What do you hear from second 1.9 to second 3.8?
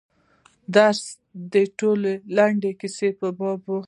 د لنډې کیسې په باب و.